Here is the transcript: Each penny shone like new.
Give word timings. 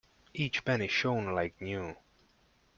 Each 0.33 0.65
penny 0.65 0.87
shone 0.87 1.35
like 1.35 1.61
new. 1.61 1.95